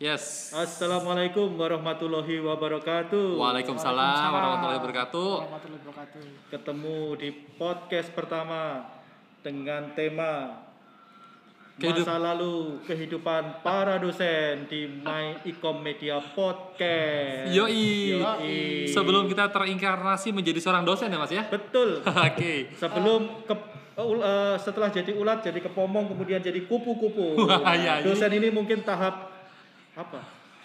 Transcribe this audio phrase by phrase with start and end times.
[0.00, 0.48] Yes.
[0.56, 3.36] Assalamualaikum warahmatullahi wabarakatuh.
[3.36, 5.28] Waalaikumsalam warahmatullahi wabarakatuh.
[5.44, 6.22] Warahmatullahi wabarakatuh.
[6.48, 7.28] Ketemu di
[7.60, 8.88] podcast pertama
[9.44, 10.56] dengan tema
[11.76, 17.52] Kehidup- masa lalu kehidupan para dosen di My Ecom Media Podcast.
[17.52, 18.16] Yoi.
[18.24, 18.88] Yoi.
[18.88, 21.44] Sebelum kita terinkarnasi menjadi seorang dosen ya Mas ya.
[21.44, 22.00] betul.
[22.32, 22.72] Oke.
[22.72, 23.52] Sebelum ke
[24.00, 27.36] eh, eh, setelah jadi ulat jadi kepomong kemudian jadi kupu-kupu.
[27.68, 27.94] Iya, iya.
[28.00, 29.29] Dosen ini mungkin tahap
[30.00, 30.20] apa?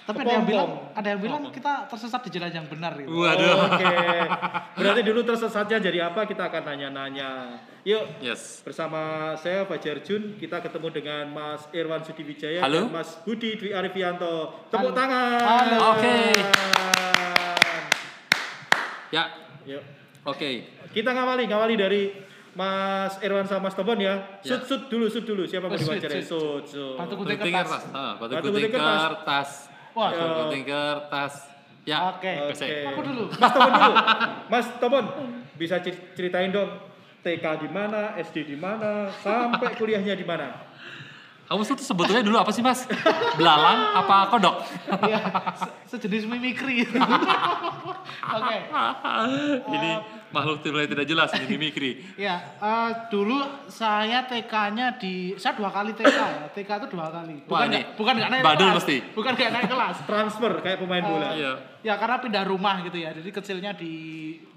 [0.06, 3.10] Tapi ada yang bilang, ada yang bilang kita tersesat di jalan yang benar gitu.
[3.10, 3.58] Waduh.
[3.74, 3.90] Oke.
[4.78, 6.30] Berarti dulu tersesatnya jadi apa?
[6.30, 7.58] Kita akan nanya-nanya.
[7.82, 8.62] Yuk, Yes.
[8.62, 12.86] bersama saya Fajar Jun, kita ketemu dengan Mas Irwan Sudiwijaya Halo.
[12.86, 14.54] dan Mas Budi Dwi Arifianto.
[14.70, 14.98] Tepuk Halo.
[14.98, 15.42] tangan.
[15.42, 15.78] Halo.
[15.98, 16.18] Oke.
[19.10, 19.24] Ya.
[19.66, 19.82] Yuk.
[20.26, 20.70] Oke.
[20.94, 22.14] Kita ngawali, ngawali dari
[22.56, 24.40] Mas Irwan sama Mas Tobon ya.
[24.40, 24.56] Ya.
[24.56, 25.44] Sud, sud dulu, sud dulu.
[25.44, 26.24] Siapa mau sud, diwawancarai?
[26.24, 26.64] sud.
[26.64, 26.96] Sud, sud.
[26.96, 27.84] Batu gunting kertas.
[28.16, 29.50] batu gunting kertas.
[29.92, 31.34] Wah, Batu gunting kertas.
[31.84, 31.98] Ya.
[32.10, 32.32] Oke.
[32.50, 32.68] Oke.
[32.88, 33.24] Aku dulu.
[33.30, 33.94] Mas Tobon dulu.
[34.48, 35.06] Mas Tobon,
[35.54, 36.72] bisa cer- ceritain dong
[37.22, 40.64] TK di mana, SD di mana, sampai kuliahnya di mana?
[41.46, 42.90] Kamu tuh sebetulnya dulu apa sih Mas?
[43.38, 44.66] Belalang apa kodok?
[45.06, 45.22] Iya,
[45.54, 46.90] se- sejenis mimikri.
[48.38, 48.58] Oke.
[49.70, 49.92] Ini
[50.36, 51.92] makhluk mulai tidak jelas ini mimikri.
[52.26, 56.48] Ya, eh, dulu saya TK-nya di saya dua kali TK ya.
[56.52, 57.36] TK itu dua kali.
[57.42, 58.78] Wah, Bukan nggak- bukan nggak naik badul kelas.
[58.78, 58.96] mesti.
[59.14, 59.96] Bukan nggak naik kelas.
[60.10, 61.30] Transfer kayak pemain bola.
[61.32, 61.54] Iya.
[61.82, 63.14] Ya karena pindah rumah gitu ya.
[63.14, 63.94] Jadi kecilnya di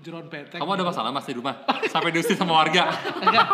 [0.00, 0.58] Jeron Beteng.
[0.58, 1.60] Kamu ada masalah Mas di rumah?
[1.92, 2.88] Sampai diusir sama warga.
[3.20, 3.46] Enggak.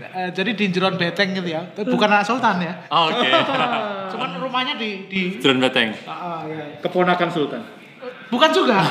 [0.00, 1.64] Eh, jadi di Jeron Beteng gitu ya.
[1.76, 2.72] Bukan anak sultan ya.
[2.88, 3.28] Oh, Oke.
[4.10, 5.96] Cuman rumahnya di di Drone beteng.
[6.04, 6.76] Ah, ah, iya.
[6.80, 7.62] Keponakan Sultan.
[8.28, 8.84] Bukan juga.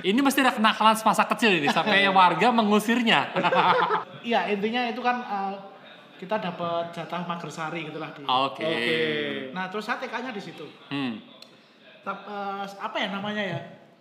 [0.00, 3.20] Ini mesti ada kenakalan semasa kecil ini sampai warga mengusirnya.
[4.20, 5.54] Iya, intinya itu kan eh,
[6.20, 8.20] kita dapat jatah magersari gitu lah di.
[8.20, 8.60] Oke.
[8.60, 8.98] Oke.
[9.56, 10.68] Nah, terus saya TK-nya di situ.
[10.92, 11.16] Hmm.
[12.04, 13.60] Tap- eh, apa ya namanya ya?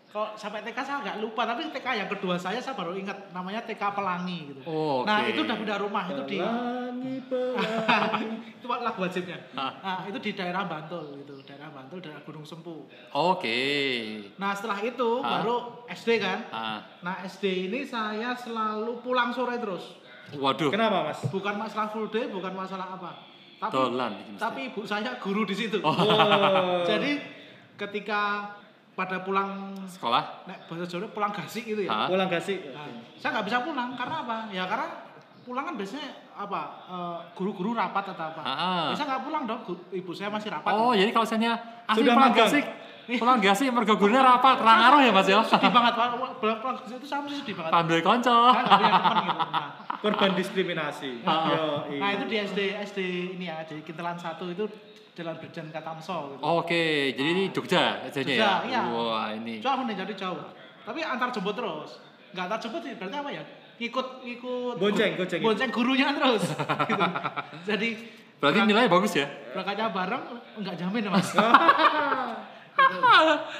[0.09, 3.61] Kalau sampai TK saya agak lupa, tapi TK yang kedua saya saya baru ingat namanya
[3.61, 4.61] TK Pelangi gitu.
[4.65, 5.29] Oh, Nah, oke.
[5.29, 8.25] itu udah pindah rumah itu di Pelangi, pelangi.
[8.57, 9.37] itu lagu wajibnya.
[9.53, 9.69] Ah.
[9.79, 12.89] Nah, itu di daerah Bantul gitu, daerah Bantul, daerah Gunung Sempu.
[13.13, 13.61] Oke.
[14.35, 15.45] Nah, setelah itu Ah.
[15.45, 15.55] baru
[15.87, 16.39] SD kan.
[16.49, 16.81] Ah.
[16.99, 19.93] Nah, SD ini saya selalu pulang sore terus.
[20.31, 20.69] Waduh.
[20.69, 21.21] Kenapa mas?
[21.23, 23.29] Bukan masalah full day, bukan masalah apa.
[23.59, 24.39] Tapi Dolan mesti.
[24.39, 25.77] tapi ibu saya guru di situ.
[25.79, 25.93] Oh.
[26.89, 27.19] Jadi
[27.75, 28.55] ketika
[28.99, 30.43] pada pulang Sekolah?
[30.43, 31.89] nek bahasa Jawa pulang gasik gitu ya.
[31.89, 32.07] Hah?
[32.11, 32.75] pulang kasih.
[32.75, 34.37] Nah, saya nggak bisa pulang karena apa?
[34.51, 34.87] Ya karena
[35.47, 36.61] pulang kan biasanya apa
[36.91, 38.41] eh, guru-guru rapat atau apa.
[38.43, 38.91] Ah.
[38.91, 39.61] Biasa nggak pulang dong,
[39.95, 40.71] ibu saya masih rapat.
[40.75, 41.51] Oh, jadi kalau misalnya
[41.87, 42.49] asli Sudah pulang magang.
[42.51, 42.65] gasik,
[43.15, 45.39] pulang gasik mergo gurune rapat, terang arah ya Mas ya.
[45.47, 47.71] sedih banget pulang pulang gasik itu saya masih sedih banget.
[47.71, 47.83] Saya
[48.75, 49.39] punya teman gitu.
[49.39, 49.67] Nah,
[49.99, 51.23] Korban diskriminasi.
[51.23, 51.43] Ah.
[51.51, 51.63] Yo,
[51.99, 52.99] nah, itu di SD SD
[53.35, 54.63] ini ya, di Kintelan satu itu
[55.11, 56.41] Jalan Brigjen Katamso gitu.
[56.41, 58.39] Oke, jadi ini Jogja jadinya ya.
[58.39, 58.81] Jogja, iya.
[58.87, 59.59] Wah, ini.
[59.59, 60.39] Jauh nih jadi jauh.
[60.87, 61.99] Tapi antar jemput terus.
[62.31, 63.43] Nggak antar jemput sih, berarti apa ya?
[63.79, 65.39] Ngikut ngikut Bonceng, bonceng.
[65.43, 66.43] bonceng gurunya terus.
[66.89, 67.05] gitu.
[67.67, 67.89] Jadi
[68.39, 69.27] Berarti nilainya bagus ya?
[69.51, 70.23] berangkatnya bareng
[70.63, 71.27] nggak jamin ya, mas.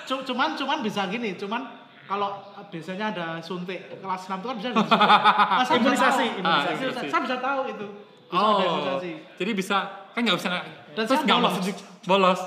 [0.08, 1.68] Cu- cuman cuman bisa gini, cuman
[2.10, 4.70] kalau biasanya ada suntik kelas 6 itu kan bisa.
[4.80, 6.40] Nah, saya bisa Imunisasi, tahu.
[6.42, 6.74] imunisasi.
[6.74, 7.88] Saya bisa- Saya bisa tahu itu.
[8.26, 9.12] Bisa ada imunisasi.
[9.12, 9.78] Oh, jadi bisa
[10.10, 10.64] kan nggak bisa Dan
[10.98, 11.54] terus saya nggak bolos.
[11.56, 12.40] masuk bolos.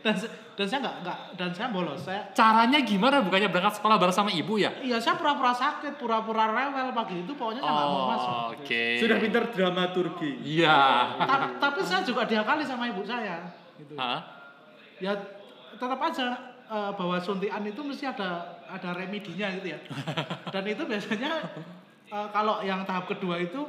[0.00, 2.00] Dan se- dan saya nggak nggak dan saya bolos.
[2.00, 3.16] Saya Caranya gimana?
[3.20, 4.72] Bukannya berangkat sekolah bareng sama ibu ya?
[4.74, 8.30] Iya, saya pura-pura sakit, pura-pura rewel pagi itu pokoknya saya nggak mau masuk.
[8.30, 8.84] Oh, oke.
[8.96, 10.30] Sudah pintar dramaturgi.
[10.42, 10.80] Iya.
[11.18, 13.36] tapi, tapi saya juga diakali sama ibu saya
[13.76, 13.96] gitu.
[13.96, 14.20] Hah?
[14.98, 15.16] ya
[15.72, 18.30] tetap aja eh, bahwa suntikan itu mesti ada
[18.64, 19.78] ada remedinya gitu ya
[20.54, 21.32] dan itu biasanya
[22.06, 23.66] eh, kalau yang tahap kedua itu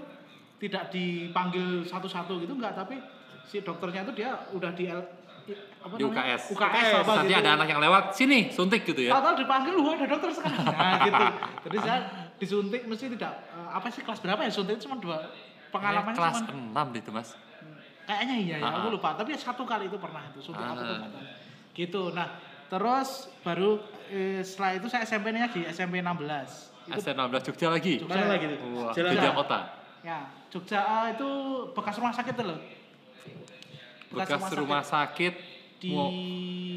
[0.57, 3.01] tidak dipanggil satu-satu gitu enggak tapi
[3.43, 5.09] si dokternya itu dia udah di L-
[5.81, 6.37] apa Di namanya?
[6.37, 6.43] UKS.
[6.53, 7.41] UKS apa Nanti gitu.
[7.41, 9.11] ada anak yang lewat sini suntik gitu ya.
[9.11, 10.61] Tahu-tahu dipanggil, wah ada dokter sekarang.
[10.69, 11.23] Nah gitu.
[11.65, 11.99] Jadi saya
[12.37, 15.17] disuntik mesti tidak eh, apa sih kelas berapa ya suntik itu cuma dua
[15.73, 17.29] pengalamannya kelas cuma 6 itu, Mas.
[18.05, 18.93] Kayaknya iya ya, aku Ah.
[18.93, 19.09] lupa.
[19.15, 21.09] Tapi satu kali itu pernah itu suntik apa tuh Ah.
[21.73, 22.01] Gitu.
[22.13, 22.27] Nah,
[22.71, 26.87] terus baru eh, setelah itu saya SMP-nya di SMP 16.
[26.87, 27.93] Itu SM16 Jogja lagi.
[27.99, 28.15] Jogja.
[28.15, 28.57] Mana lagi tuh?
[28.79, 29.31] Wah, Jalan Jogja Jogja.
[29.35, 29.59] kota.
[30.01, 31.29] ya, Jogja ah, itu
[31.75, 32.59] bekas rumah sakit tuh loh.
[34.11, 35.33] Bekas rumah sakit.
[35.81, 36.13] di Wow.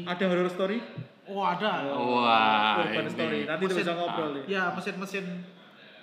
[0.09, 0.81] Ada horror story?
[1.29, 1.93] Oh, ada.
[1.93, 3.13] Wah, Urban ini.
[3.13, 3.39] story.
[3.45, 4.43] Nanti bisa ngobrol nih.
[4.49, 5.25] Ya, mesin-mesin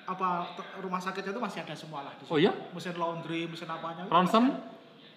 [0.03, 0.51] apa
[0.83, 2.51] rumah sakitnya itu masih ada semua lah di Oh iya?
[2.75, 4.07] Mesin laundry, mesin apanya.
[4.11, 4.55] Ronsen?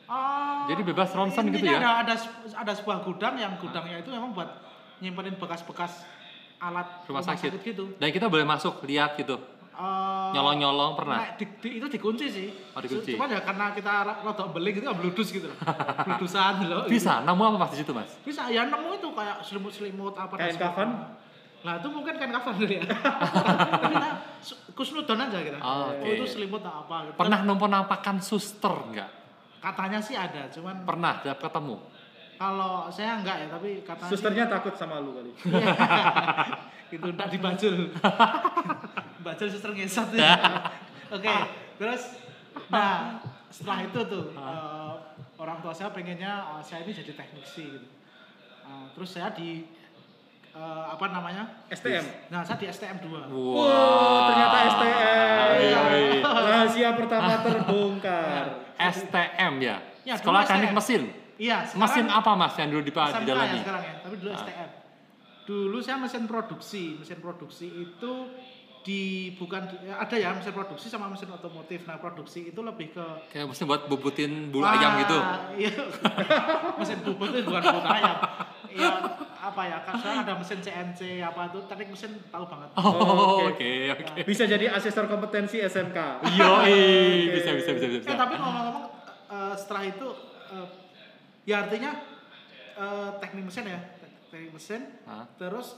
[0.06, 1.82] Ah, Jadi bebas ronsen gitu ya?
[1.82, 2.16] Ada, ada
[2.54, 4.65] ada sebuah gudang yang gudangnya itu memang buat
[4.98, 6.04] nyimpenin bekas-bekas
[6.58, 7.52] alat Rumah sakit.
[7.60, 7.96] gitu.
[7.96, 9.36] Dan kita boleh masuk lihat gitu.
[9.76, 11.20] Eh, Nyolong-nyolong pernah?
[11.20, 12.48] Nah, di, di- itu dikunci sih.
[12.72, 13.12] Oh, dikunci.
[13.12, 15.58] Cuma ya karena kita rada beling gitu, bludus gitu loh.
[16.08, 16.88] Bludusan loh.
[16.88, 18.08] Bisa, namun apa pas di situ mas?
[18.24, 20.40] Bisa, ya nemu itu kayak selimut-selimut apa.
[20.40, 20.64] sebagainya.
[20.64, 20.90] kafan?
[21.60, 22.86] Nah itu mungkin kain kafan dulu ya.
[23.92, 24.10] Kita
[24.72, 25.58] kusnudon aja kita.
[25.58, 26.08] Oh, Oh, oke.
[26.08, 27.16] itu selimut atau apa gitu.
[27.18, 29.10] Pernah nompo nampakan suster nggak?
[29.60, 31.82] Katanya sih ada, cuman Pernah, tiap ketemu.
[32.36, 35.32] Kalau saya enggak ya, tapi katanya sih- Susternya takut sama lu kali.
[35.46, 35.68] Iya.
[36.96, 37.76] itu enggak dibajul.
[39.26, 40.38] bajul suster ngesot ya.
[41.10, 41.34] Oke,
[41.76, 42.22] terus
[42.68, 44.94] nah setelah itu tuh eh,
[45.36, 47.88] orang tua saya pengennya eh, saya ini jadi teknisi gitu.
[48.62, 49.66] Eh, terus saya di
[50.52, 51.66] eh, apa namanya?
[51.68, 52.06] STM.
[52.30, 53.28] Nah, saya di STM 2.
[53.28, 55.50] Wow, ternyata STM.
[55.58, 56.22] Iya, iya.
[56.22, 58.46] Rahasia pertama terbongkar.
[58.78, 59.78] STM ya?
[60.06, 61.25] Ya, Sekolah teknik mesin.
[61.36, 63.60] Iya, Mesin apa mas yang dulu di, SMK di ya dalamnya?
[63.60, 64.40] sekarang ya, tapi dulu Ah.
[64.40, 64.70] STM.
[65.46, 68.14] Dulu saya mesin produksi, mesin produksi itu
[68.82, 69.02] di
[69.36, 71.84] bukan di- ya, ada ya mesin produksi sama mesin otomotif.
[71.84, 75.18] Nah, produksi itu lebih ke Kayak mesin buat bubutin bulu Wah, ayam gitu.
[75.60, 75.72] Iya.
[76.80, 78.18] mesin bubut itu bukan bubut ayam.
[78.68, 78.90] Iya,
[79.36, 79.78] apa ya?
[79.84, 82.70] Sekarang ada mesin CNC apa itu teknik mesin tahu banget.
[82.76, 83.90] Oh, Oke.
[83.92, 84.22] oke, oke.
[84.24, 85.98] Bisa jadi asesor kompetensi SMK.
[86.34, 86.78] Yo, Oke.
[87.34, 88.08] bisa, bisa, bisa, bisa.
[88.08, 88.86] Eh, tapi ngomong-ngomong
[89.28, 90.08] eh, setelah itu
[90.52, 90.68] eh,
[91.46, 91.92] ya artinya
[92.76, 95.26] eh, teknik mesin ya, tek- teknik mesin Hah?
[95.38, 95.78] terus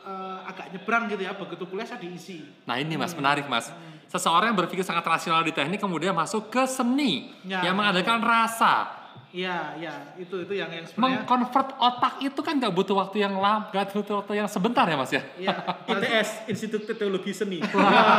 [0.00, 2.46] eh, agak nyebrang gitu ya begitu kuliah saya diisi.
[2.64, 3.68] Nah ini mas, menarik mas.
[4.06, 7.62] Seseorang yang berpikir sangat rasional di teknik kemudian masuk ke seni Ya.
[7.62, 8.98] yang mengadakan rasa.
[9.30, 13.38] Iya, iya, itu itu yang yang sebenarnya Mengkonvert otak itu kan nggak butuh waktu yang
[13.38, 15.22] lama, nggak butuh waktu yang sebentar ya mas ya?
[15.38, 15.54] Iya,
[15.86, 17.62] ITS, Institut Teknologi Seni.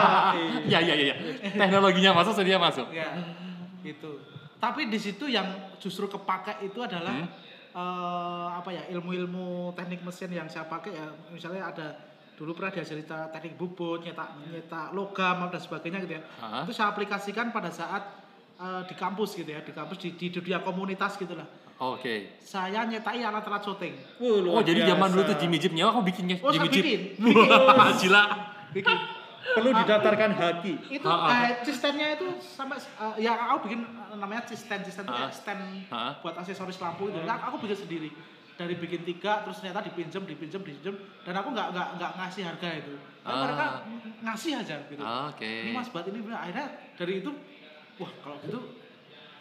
[0.72, 1.16] Iya iya iya.
[1.52, 2.88] Teknologinya masuk, sedia masuk.
[2.96, 3.12] ya
[3.84, 4.12] itu.
[4.62, 5.50] Tapi di situ yang
[5.81, 7.30] justru kepake itu adalah Hmm.
[7.72, 11.88] eh, apa ya ilmu-ilmu teknik mesin yang saya pakai ya misalnya ada
[12.36, 16.24] dulu pernah diajari cerita teknik bubut, nyetak nyetak logam dan sebagainya gitu ya.
[16.38, 16.62] Hah?
[16.62, 18.04] Itu saya aplikasikan pada saat
[18.58, 21.48] eh, di kampus gitu ya, di kampus di, di dunia komunitas gitu lah.
[21.81, 22.38] Oke.
[22.38, 23.94] Saya nyetai alat-alat syuting.
[24.22, 26.86] Wuh, luar Oh jadi zaman dulu tuh Jimmy Jeep nyewa, aku bikinnya Oh, Jimmy Jeep.
[26.86, 27.02] bikin.
[27.74, 28.24] Wah, Gila.
[28.69, 28.98] Bikin.
[29.42, 30.74] Perlu didaftarkan haki.
[30.92, 31.34] itu Ha, ha.
[31.44, 35.18] eh, cistennya itu sampai eh, ya aku bikin eh, namanya cisten cisten itu Ha.
[35.20, 36.04] kayak stand Ha.
[36.20, 38.10] buat aksesoris lampu itu Nah, aku bikin sendiri
[38.54, 42.70] dari bikin tiga terus ternyata dipinjam dipinjam dipinjam dan aku nggak nggak nggak ngasih harga
[42.76, 43.42] itu Dan Ah.
[43.44, 43.66] mereka
[44.24, 45.54] ngasih aja gitu Oke.
[45.64, 47.32] ini mas buat ini akhirnya dari itu
[47.98, 48.60] wah kalau gitu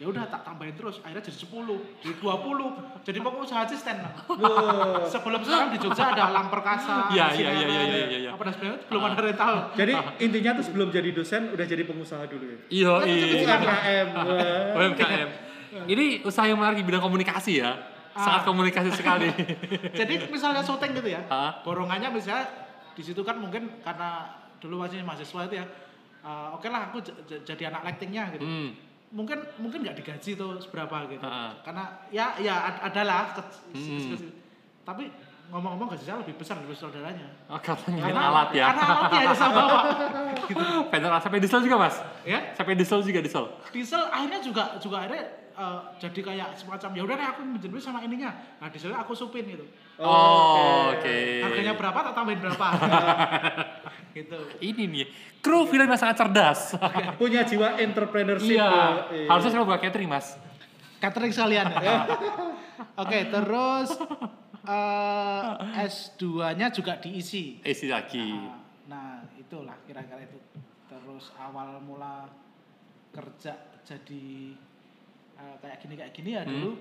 [0.01, 5.05] ya udah tak tambahin terus akhirnya jadi 10 jadi 20 jadi pengusaha Wuh.
[5.05, 8.29] sebelum sekarang di Jogja ada alam perkasa Iya, iya, iya, iya, iya, iya.
[8.33, 9.93] apa dan sebagainya belum ada rental Jadi
[10.25, 12.57] intinya tuh sebelum jadi dosen udah jadi pengusaha dulu ya.
[12.73, 13.25] Iya, iya.
[13.45, 14.07] UMKM.
[14.73, 15.29] UMKM.
[15.93, 17.71] Ini usaha yang menarik di bidang komunikasi ya.
[18.17, 18.47] Sangat Ah.
[18.49, 19.29] komunikasi sekali.
[20.01, 21.61] Jadi misalnya syuting gitu ya, Hah?
[21.63, 22.43] borongannya misalnya
[22.91, 24.27] di situ kan mungkin karena
[24.59, 25.65] dulu masih mahasiswa itu ya,
[26.25, 26.99] eh, oke lah aku
[27.45, 28.43] jadi anak lightingnya gitu.
[29.11, 31.19] Mungkin mungkin nggak digaji tuh seberapa gitu.
[31.21, 31.51] Ha.
[31.61, 33.43] Karena ya ya ad- adalah ke-
[33.75, 34.15] Hmm.
[34.81, 35.11] tapi
[35.51, 37.27] ngomong-ngomong gaji saya lebih besar dari saudaranya.
[37.45, 38.65] Oh, katanya Karena alat ya.
[38.71, 39.79] Karena alatnya yang saya bawa.
[40.47, 40.63] gitu.
[40.87, 41.95] Vendor sampai diesel juga mas.
[42.23, 43.45] Ya, Sampai diesel juga diesel.
[43.69, 45.23] diesel akhirnya juga juga akhirnya
[45.53, 48.31] eh, jadi kayak semacam ya udah deh aku menjenuh sama ininya.
[48.59, 49.65] Nah dieselnya aku supin gitu.
[50.01, 51.45] Oh, Oke.
[51.45, 52.67] Harganya berapa tak tambahin berapa.
[54.17, 54.39] gitu.
[54.59, 55.05] Ini nih
[55.41, 56.75] kru film yang sangat cerdas.
[57.21, 58.57] Punya jiwa entrepreneurship.
[58.57, 59.05] iya.
[59.13, 60.35] Eh, Harusnya selalu buat catering mas.
[61.01, 61.67] Catering sekalian.
[61.81, 62.05] ya.
[63.01, 63.89] Oke, terus
[64.65, 65.51] eh,
[65.85, 67.57] S2-nya juga diisi.
[67.65, 68.21] Isi lagi.
[68.31, 68.57] Nah,
[68.89, 70.37] nah, itulah kira-kira itu.
[70.89, 72.29] Terus awal mula
[73.11, 74.55] kerja jadi
[75.81, 76.77] gini kayak gini ya dulu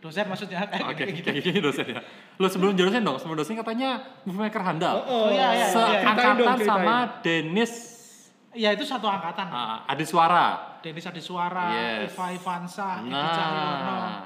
[0.00, 0.92] dosen maksudnya kayak Hmm.
[0.96, 2.00] Oke, gini, kayak gini dosen ya.
[2.40, 4.96] Lu sebelum jadi dosen dong, sebelum dosen katanya movie maker handal.
[5.04, 5.68] Oh, oh, iya, iya, iya.
[5.68, 6.64] Seangkatan ceritain.
[6.64, 7.72] sama Dennis
[8.50, 9.46] Ya itu satu angkatan.
[9.46, 10.80] ah, Adi Suara.
[10.80, 12.16] Denis Adisuara, Yes.
[12.16, 13.70] Eva Ivansa, Edi Cahyono.
[13.78, 14.24] Nah,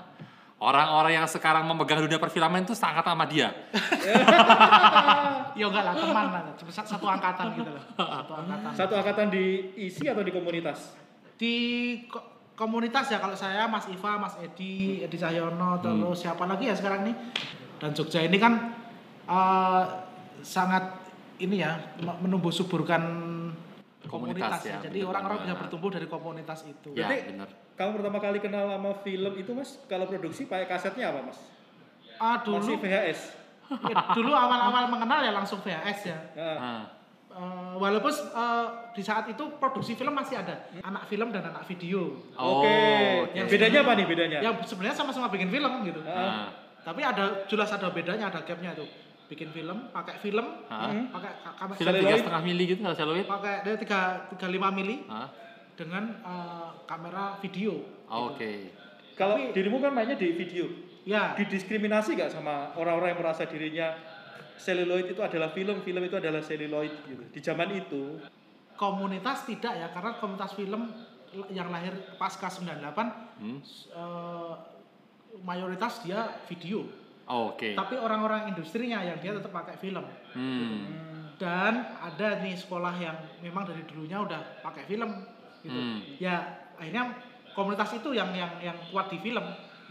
[0.57, 3.51] orang-orang yang sekarang memegang dunia perfilman itu seangkatan sama dia.
[5.55, 7.83] Ya enggak lah teman lah, cuma satu satu angkatan gitu loh.
[7.95, 8.71] Satu angkatan.
[8.75, 9.45] Satu angkatan di
[9.79, 10.99] isi atau di komunitas?
[11.39, 11.55] Di
[12.55, 17.03] komunitas ya kalau saya Mas Iva, Mas Edi, Edi Cahyono, terus siapa lagi ya sekarang
[17.05, 17.15] nih?
[17.77, 18.73] Dan Jogja ini kan
[19.25, 19.83] eh,
[20.41, 21.03] sangat
[21.37, 21.75] ini ya
[22.21, 23.03] menumbuh suburkan
[24.05, 24.79] Komunitas komunitas, ya, ya.
[24.85, 26.89] Jadi bener orang-orang bisa bertumbuh dari komunitas itu.
[26.93, 27.49] Ya, Berarti- benar.
[27.75, 31.41] Kamu pertama kali kenal sama film itu mas, kalau produksi pakai kasetnya apa mas?
[32.15, 32.47] Ah Masih
[32.77, 33.21] dulu VHS.
[33.65, 36.19] ya, dulu awal-awal mengenal ya langsung VHS ya.
[36.37, 36.83] Nah, Ah,
[37.35, 37.43] Eh,
[37.75, 42.63] walaupun eh, di saat itu produksi film masih ada anak film dan anak video Oh,
[42.63, 42.71] Oke.
[43.35, 44.39] Yang Bedanya apa nih bedanya?
[44.39, 48.87] yang sebenarnya sama-sama bikin film gitu Ah, tapi ada jelas ada bedanya ada gapnya itu
[49.27, 50.95] bikin film, pakai film, Hah?
[51.11, 53.27] pakai ka- kamera Film tiga setengah mili gitu kalau celluloid?
[53.27, 54.01] pakai dia tiga
[54.31, 55.27] tiga lima mili Hah?
[55.75, 57.83] dengan eh, kamera video.
[58.07, 58.71] Oh, Oke.
[59.13, 60.71] Kalau Tapi- dirimu kan mainnya di video,
[61.03, 63.93] Ya, didiskriminasi gak sama orang-orang yang merasa dirinya
[64.59, 67.23] celluloid itu adalah film, film itu adalah celluloid gitu.
[67.35, 68.19] Di zaman itu,
[68.75, 70.91] komunitas tidak ya karena komunitas film
[71.51, 73.59] yang lahir pasca 98 Hmm?
[73.91, 74.55] eh,
[75.43, 76.87] mayoritas dia video.
[77.27, 77.75] Oh, Oke.
[77.75, 80.05] Tapi orang-orang industrinya yang dia tetap pakai film.
[80.37, 81.35] Hmm.
[81.35, 85.11] Dan ada nih sekolah yang memang dari dulunya udah pakai film
[85.67, 85.75] gitu.
[85.75, 85.99] Hmm.
[86.23, 87.17] Ya akhirnya
[87.57, 89.43] komunitas itu yang yang yang kuat di film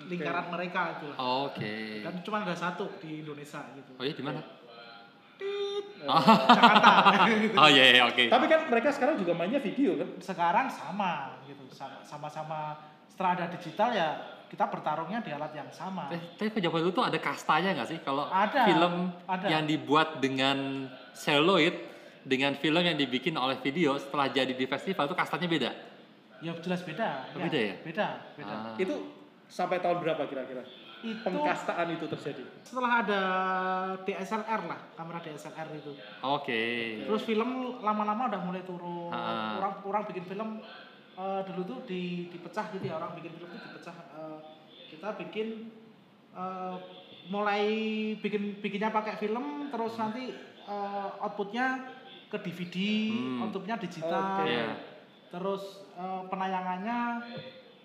[0.03, 1.07] lingkaran mereka itu.
[1.15, 2.01] Oh, Oke.
[2.03, 3.91] Dan cuma ada satu di Indonesia gitu.
[3.95, 4.41] Oh iya di mana?
[6.03, 6.91] Jakarta.
[7.31, 7.55] gitu.
[7.61, 8.27] Oh iya iya oke.
[8.27, 10.09] tapi kan mereka sekarang juga mainnya video kan.
[10.19, 11.63] Sekarang sama gitu.
[11.71, 12.75] Sama- Sama-sama
[13.07, 14.07] setelah ada digital ya
[14.49, 16.13] kita bertarungnya di alat yang sama.
[16.13, 19.47] Eh, tapi zaman dulu tuh ada kastanya nggak sih kalau Ada, film ada.
[19.49, 20.85] yang dibuat dengan
[21.17, 21.73] celluloid
[22.21, 25.71] dengan film yang dibikin oleh video setelah jadi di festival itu kastanya beda.
[26.43, 27.33] Ya jelas beda.
[27.33, 27.75] Oh, beda ya?
[27.81, 28.07] Beda,
[28.37, 28.53] beda.
[28.53, 28.75] Ah.
[28.77, 28.95] Itu
[29.45, 30.63] sampai tahun berapa kira-kira?
[31.03, 32.43] Itu Pengkastaan itu terjadi.
[32.63, 33.21] setelah ada
[34.01, 35.91] DSLR lah, kamera DSLR itu.
[36.21, 36.63] Oke.
[37.03, 39.11] Terus film lama-lama udah mulai turun.
[39.11, 39.59] Ah.
[39.59, 40.63] Orang orang bikin film
[41.13, 43.95] eh, dulu tuh di, dipecah gitu ya, orang bikin film tuh dipecah.
[44.15, 44.37] Eh,
[44.89, 45.47] kita bikin
[46.31, 46.75] eh,
[47.27, 47.63] mulai
[48.17, 50.31] bikin bikinnya pakai film, terus nanti
[50.63, 51.83] eh, outputnya
[52.31, 52.75] ke DVD,
[53.11, 53.43] Hmm.
[53.43, 54.39] outputnya digital.
[54.39, 54.47] Oke.
[54.47, 54.71] Iya.
[55.29, 56.99] Terus eh, penayangannya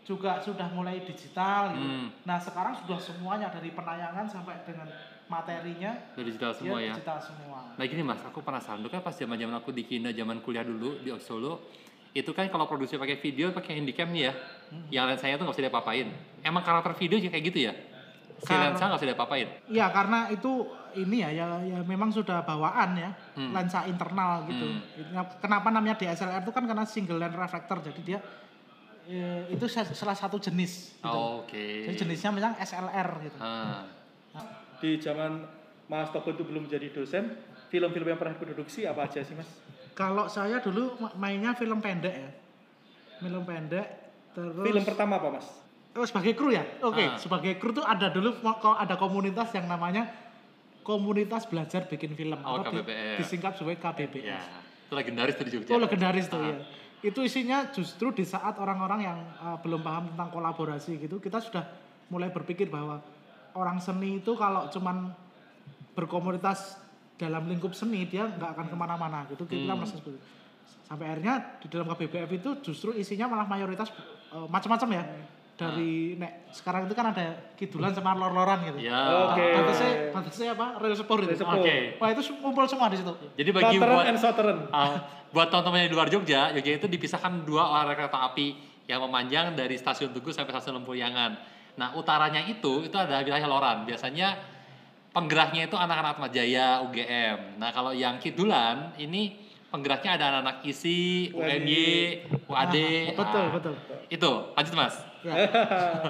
[0.09, 1.85] juga sudah mulai digital gitu.
[1.85, 2.09] Hmm.
[2.25, 4.89] Nah, sekarang sudah semuanya dari penayangan sampai dengan
[5.29, 6.97] materinya Udah digital semua ya.
[6.97, 7.77] digital semua.
[7.77, 10.65] Nah gini mas, aku penasaran dulu kan pas zaman zaman aku di Kina zaman kuliah
[10.65, 11.69] dulu di Solo,
[12.11, 14.33] itu kan kalau produksi pakai video pakai handycam nih ya,
[14.89, 16.09] yang lensanya tuh nggak bisa diapa-apain.
[16.41, 17.73] Emang karakter video juga kayak gitu ya?
[18.39, 19.49] Si Kar- lensa nggak bisa diapa-apain.
[19.69, 20.53] Iya, karena itu
[20.97, 23.53] ini ya, ya, ya memang sudah bawaan ya, Hmm.
[23.53, 24.65] lensa internal gitu.
[25.13, 28.19] Nah, Kenapa namanya DSLR itu kan karena single lens reflector, jadi dia
[29.09, 30.95] eh, itu sa- salah satu jenis.
[30.95, 31.09] Gitu.
[31.09, 31.87] Oh, Oke.
[31.87, 33.39] Jadi jenisnya memang SLR gitu.
[33.39, 33.89] Ah.
[34.79, 35.43] Di zaman
[35.87, 37.33] Mas Toko itu belum jadi dosen,
[37.67, 39.49] film-film yang pernah produksi apa aja sih Mas?
[39.93, 42.31] Kalau saya dulu ma- mainnya film pendek ya,
[43.19, 43.87] film pendek.
[44.31, 45.49] Terus Film pertama apa Mas?
[45.91, 46.63] Oh, sebagai kru ya?
[46.81, 47.19] Oke, Ah.
[47.19, 48.37] sebagai kru tuh ada dulu
[48.77, 50.07] ada komunitas yang namanya
[50.81, 53.17] komunitas belajar bikin film Oh, atau di- KBBF.
[53.19, 54.25] disingkat sebagai KBBF.
[54.31, 54.39] Ya,
[54.87, 55.71] itu legendaris tuh di Jogja.
[55.71, 56.47] Oh legendaris tuh Ah.
[56.47, 56.57] ya.
[56.99, 61.63] Itu isinya justru di saat orang-orang yang uh, belum paham tentang kolaborasi gitu, kita sudah
[62.11, 62.99] mulai berpikir bahwa
[63.55, 65.15] orang seni itu kalau cuman
[65.95, 66.79] berkomunitas
[67.19, 69.47] dalam lingkup seni dia nggak akan ke mana-mana gitu.
[69.47, 69.79] Kita Hmm.
[69.79, 70.19] merasa seperti.
[70.87, 73.93] Sampai akhirnya di dalam KBBF itu justru isinya malah mayoritas
[74.33, 75.03] uh, macam-macam ya.
[75.59, 78.79] Dari nek sekarang itu kan ada kidulan sama lor-loran gitu.
[78.87, 79.35] Ya.
[79.35, 79.43] Oke.
[79.59, 80.67] Batasnya, batasnya apa?
[80.79, 81.43] Real support itu.
[81.43, 81.99] Oke.
[81.99, 83.11] Wah itu kumpul semua di situ.
[83.35, 84.59] Jadi bagi Lateran buat and Southern.
[84.79, 85.03] Ah,
[85.35, 88.55] buat teman-teman yang di luar Jogja, Jogja itu dipisahkan dua oleh kereta api
[88.87, 91.35] yang memanjang dari stasiun Tugu sampai stasiun Lempuyangan.
[91.75, 93.83] Nah, utaranya itu itu ada wilayah Loran.
[93.83, 94.39] Biasanya
[95.11, 97.59] penggeraknya itu anak-anak Atmajaya, UGM.
[97.59, 99.35] Nah, kalau yang kidulan ini
[99.69, 101.87] penggeraknya ada anak-anak ISI, UNY,
[102.49, 102.77] UAD.
[103.13, 103.75] Ah, betul, Ah, betul.
[104.09, 104.95] Itu, lanjut Mas.
[105.31, 105.37] Ya,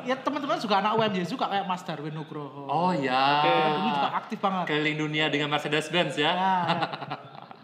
[0.04, 2.64] ya teman-teman juga anak UMY juga kayak Mas Darwin Nugroho.
[2.64, 3.42] Oh ya.
[3.74, 4.64] Dulu juga aktif banget.
[4.66, 6.30] Keliling dunia dengan Mercedes Benz ya.
[6.30, 6.64] Nah,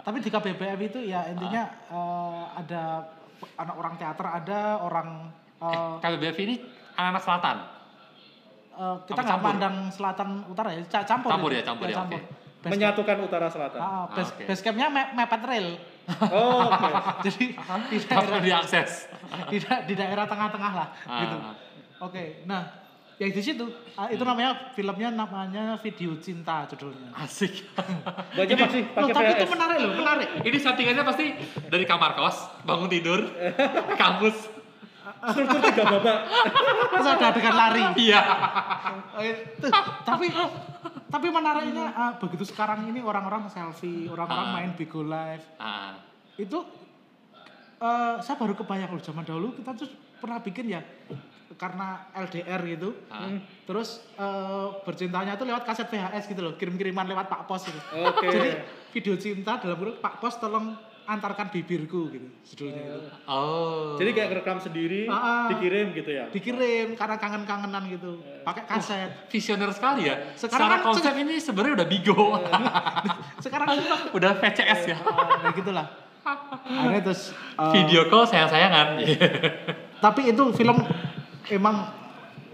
[0.01, 2.83] tapi di KBBF itu ya intinya eh, ada
[3.55, 5.09] anak orang teater, ada orang
[5.57, 6.55] Eh, eh, KBBF ini
[6.93, 7.57] anak-anak selatan.
[8.75, 9.49] eh, kita nggak campur?
[9.49, 11.31] mandang selatan utara ya, ca- campur.
[11.31, 11.57] Campur itu.
[11.57, 12.19] ya, campur ya, oke.
[12.65, 13.77] Base, Menyatukan utara selatan.
[13.77, 14.45] ah, ah, base, Ah, oke.
[14.49, 15.69] base campnya me- mepet rail.
[16.27, 16.89] Oh, oke.
[17.27, 18.91] Jadi di Tanpa daerah diakses.
[19.53, 21.21] di, da- di daerah tengah-tengah lah Ah.
[21.21, 21.37] gitu.
[22.01, 22.65] Oke, nah
[23.15, 23.63] ya di situ
[23.95, 27.13] ah, itu namanya filmnya namanya video cinta judulnya.
[27.15, 27.69] Asik.
[28.35, 30.29] Banyak Loh, pakai tapi itu menarik loh, menarik.
[30.41, 31.27] Ini settingannya pasti
[31.69, 33.29] dari kamar kos, bangun tidur,
[33.95, 34.64] kampus.
[35.25, 36.19] Struktur tiga babak.
[36.91, 37.83] Terus ada adegan lari.
[37.97, 38.21] Iya.
[39.17, 39.69] Itu.
[40.03, 40.27] tapi
[41.07, 44.53] tapi menariknya ah, begitu sekarang ini orang-orang selfie, orang-orang Ah.
[44.53, 45.95] main Bigo Live Ah,
[46.35, 46.59] itu
[47.77, 50.83] eh, saya baru kebayang loh zaman dahulu kita tuh pernah bikin ya
[51.55, 52.91] karena LDR gitu.
[53.09, 53.31] ah.
[53.65, 57.79] Terus eh, bercintanya tuh lewat kaset VHS gitu loh, kirim-kiriman lewat Pak Pos gitu.
[58.03, 58.27] Oke.
[58.27, 58.51] Jadi
[58.91, 62.99] video cinta dalam kurung Pak Pos tolong antarkan bibirku gitu judulnya itu.
[63.25, 63.93] Oh.
[63.95, 65.45] Jadi kayak ngerekam sendiri, Ah, ah.
[65.53, 66.25] dikirim gitu ya.
[66.29, 69.11] Dikirim karena kangen-kangenan gitu, pakai kaset.
[69.29, 70.33] visioner sekali ya.
[70.33, 72.17] Sekarang Secara kan konsep ini sebenarnya udah bigo.
[73.45, 74.97] Sekarang itu udah VCS ya.
[74.99, 75.87] Ah, kayak gitulah.
[76.65, 78.97] Akhirnya terus eh, Video call sayang-sayangan.
[80.01, 80.77] tapi itu film
[81.47, 81.77] emang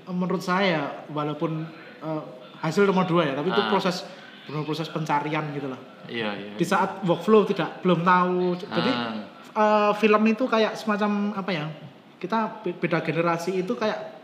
[0.02, 2.22] eh, menurut saya walaupun eh,
[2.58, 3.70] hasil nomor dua ya, tapi itu Ah.
[3.70, 4.02] proses
[4.50, 5.78] benar proses pencarian gitu lah.
[6.04, 6.50] Iya, iya.
[6.54, 8.58] Di saat workflow tidak belum tahu.
[8.58, 9.14] Jadi Ah.
[9.52, 11.64] eh, film itu kayak semacam apa ya?
[12.18, 14.18] Kita be- beda generasi itu kayak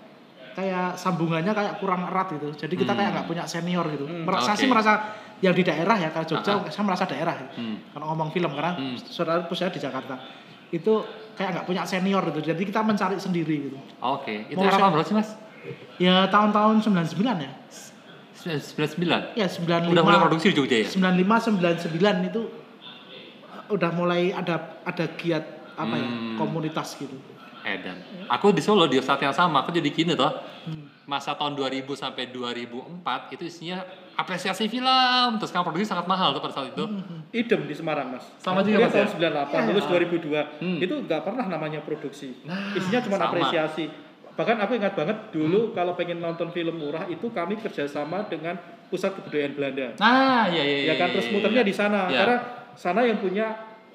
[0.52, 2.49] kayak sambungannya kayak kurang erat gitu.
[2.56, 2.99] Jadi kita Hmm.
[2.99, 4.04] kayak nggak punya senior gitu.
[4.04, 4.59] Hmm, Merasa oke.
[4.59, 4.92] sih merasa
[5.38, 7.37] yang di daerah ya kalau Jogja, Ah, saya merasa daerah.
[7.52, 7.76] Hmm.
[7.92, 8.97] Kalau ngomong film karena Hmm.
[8.97, 10.16] saudara saya di Jakarta
[10.66, 10.92] itu
[11.37, 12.40] kayak nggak punya senior gitu.
[12.42, 13.76] Jadi kita mencari sendiri gitu.
[14.00, 15.37] Oke, itu Mau era berapa sih mas?
[15.99, 17.52] Ya tahun-tahun 99 ya.
[18.49, 19.35] 99?
[19.35, 19.91] Ya 95.
[19.91, 20.87] Udah mulai produksi di Jogja ya?
[20.87, 21.91] 95 99
[22.25, 22.43] itu
[23.67, 26.37] udah mulai ada ada giat apa ya Hmm.
[26.37, 27.12] komunitas gitu.
[27.61, 27.99] Edan.
[28.29, 30.31] Aku di Solo di saat yang sama, aku jadi gini toh.
[30.65, 30.87] Hmm.
[31.05, 36.41] Masa tahun 2000 sampai 2004 itu isinya apresiasi film, terus kan produksi sangat mahal tuh
[36.41, 36.83] pada saat itu.
[36.83, 37.26] Hmm.
[37.33, 39.11] idem di Semarang mas Sama Aku juga, Mas, tahun ya?
[39.12, 39.67] 98 Iya.
[39.69, 40.79] lulus 2002 Hmm.
[40.79, 43.26] itu nggak pernah namanya produksi Nah, isinya cuma sama.
[43.29, 43.91] apresiasi
[44.37, 48.55] bahkan aku ingat banget dulu kalau pengen nonton film murah itu kami kerjasama dengan
[48.87, 50.78] pusat kebudayaan Belanda Nah, iya iya.
[50.87, 52.19] ya kan terus muternya di sana Iya.
[52.19, 52.37] karena
[52.73, 53.47] sana yang punya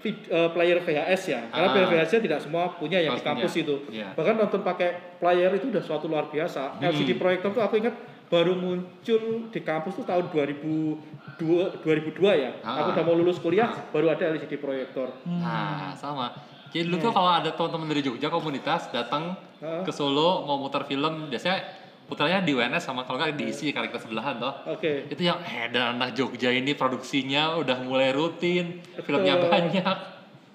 [0.01, 0.17] eh,
[0.49, 1.71] player VHS ya karena Ah.
[1.71, 4.11] player VHS tidak semua punya yang di Harus kampus itu Iya.
[4.11, 6.89] bahkan nonton pakai player itu udah suatu luar biasa Hmm.
[6.89, 7.93] LCD proyektor tuh aku ingat
[8.25, 11.37] baru muncul di kampus tuh tahun 2002
[11.79, 12.81] 2002 ya Ah.
[12.81, 16.33] aku udah mau lulus kuliah baru ada LCD proyektor Nah, sama.
[16.71, 17.03] Jadi dulu Iya.
[17.03, 21.59] tuh kalau ada teman-teman dari Jogja komunitas datang ke Solo mau muter film, biasanya
[22.07, 24.55] putarnya di UNS sama kalau nggak diisi karena kita sebelahan toh.
[24.65, 29.51] oke Itu yang eh dan anak Jogja ini produksinya udah mulai rutin, filmnya Betul.
[29.51, 29.95] banyak.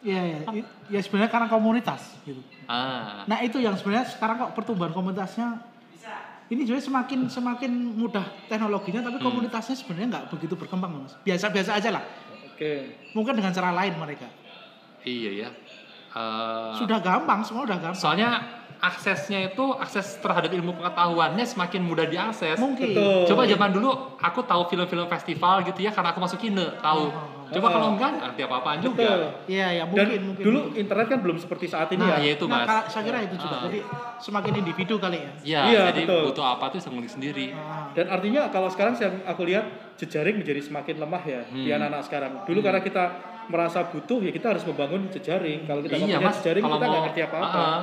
[0.02, 0.38] Iya ya,
[0.88, 2.38] ya sebenarnya karena komunitas gitu.
[2.66, 5.60] Ah, Nah itu yang sebenarnya sekarang kok pertumbuhan komunitasnya
[6.46, 9.26] ini juga semakin semakin mudah teknologinya tapi Hmm.
[9.26, 11.12] komunitasnya sebenarnya nggak begitu berkembang mas.
[11.20, 12.04] Biasa-biasa aja lah.
[12.46, 12.72] oke
[13.12, 14.26] Mungkin dengan cara lain mereka.
[15.02, 15.48] iya ya.
[16.16, 17.92] Eh, Sudah gampang, semua udah gampang.
[17.94, 18.40] soalnya
[18.76, 22.56] aksesnya itu akses terhadap ilmu pengetahuannya semakin mudah diakses.
[22.56, 22.92] Mungkin.
[22.92, 23.24] Betul.
[23.26, 27.08] Coba zaman dulu aku tahu film-film festival gitu ya karena aku masuk kine, tahu.
[27.08, 27.44] Oh.
[27.46, 27.72] Coba Oh.
[27.72, 29.32] kalau enggak ngerti apa-apaan juga.
[29.46, 30.44] Iya ya dan mungkin mungkin.
[30.44, 30.80] dulu mungkin.
[30.82, 32.90] internet kan belum seperti saat ini Nah, ya ya itu nah, Mas.
[32.90, 33.54] saya kira itu juga.
[33.54, 33.62] Ah.
[33.64, 33.78] Jadi
[34.18, 35.30] semakin individu kali ya.
[35.40, 36.22] Iya, Iya, jadi betul.
[36.26, 37.46] butuh apa tuh ngulik sendiri.
[37.52, 37.92] Ah.
[37.92, 41.76] Dan artinya kalau sekarang yang aku lihat jejaring menjadi semakin lemah ya di Hmm.
[41.76, 42.32] anak-anak sekarang.
[42.42, 43.04] Dulu karena kita
[43.46, 45.64] merasa butuh ya kita harus membangun jejaring.
[45.64, 47.58] Kalau kita nggak iya punya mas, jejaring kalau kita nggak ngerti apa-apa.
[47.58, 47.80] Ah,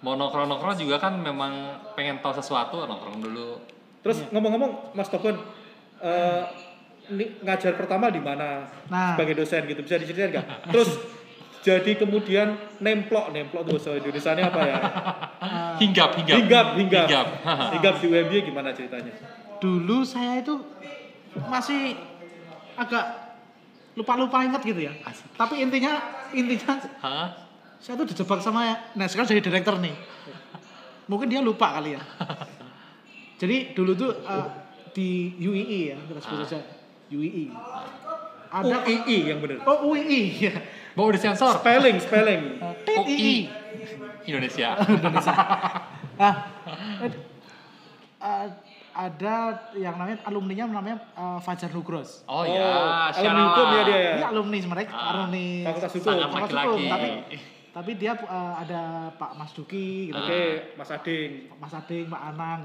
[0.00, 1.52] mau nongkrong-nongkrong juga kan memang
[1.92, 3.60] pengen tahu sesuatu nongkrong dulu.
[4.00, 4.32] Terus Iya.
[4.32, 5.36] ngomong-ngomong Mas Tobon,
[6.00, 6.42] eh,
[7.10, 9.12] ini ngajar pertama di mana Nah.
[9.12, 10.72] sebagai dosen gitu bisa diceritain nggak?
[10.72, 10.90] Terus
[11.60, 14.76] jadi kemudian nemplok, nemplok tuh bahasa Indonesianya apa ya?
[15.82, 16.36] Hinggap, hinggap.
[16.38, 17.06] Hinggap, hinggap.
[17.06, 17.26] Hinggap.
[17.76, 19.12] Hinggap di UMY gimana ceritanya?
[19.60, 20.56] dulu saya itu
[21.44, 21.92] masih
[22.72, 23.19] agak
[23.94, 24.92] lupa-lupa inget gitu ya.
[25.02, 25.26] Asik.
[25.34, 25.98] Tapi intinya
[26.30, 27.28] intinya Hah?
[27.80, 29.94] saya tuh dijebak sama nah sekarang jadi direktur nih.
[31.06, 32.02] Mungkin dia lupa kali ya.
[33.36, 34.46] Jadi dulu tuh eh,
[34.92, 36.46] di UII ya kita sebut Ah.
[36.46, 36.60] saja
[37.10, 37.50] UII.
[38.50, 39.62] Ada UII yang benar.
[39.64, 40.54] Oh UII ya.
[40.94, 41.54] Mau disensor?
[41.56, 42.42] Spelling, spelling.
[42.84, 43.46] TII.
[44.26, 44.74] Indonesia.
[46.20, 46.52] Ah,
[47.00, 47.08] eh,
[48.20, 48.46] eh,
[48.90, 49.34] ada
[49.72, 52.22] yang namanya alumninya namanya eh, Fajar Nugros.
[52.24, 54.12] Oh, Oh, ya, alumni hukum ya dia ya.
[54.14, 56.06] Ini alumni mereka, Ah, alumni Fakultas Hukum.
[56.06, 56.64] Sangat Fakultas.
[56.64, 57.08] Hukum, tapi
[57.70, 60.18] tapi dia eh, ada Pak Mas Duki gitu.
[60.18, 60.42] Oke,
[60.74, 61.30] Mas Ading.
[61.56, 62.62] Mas Ading, Pak Anang.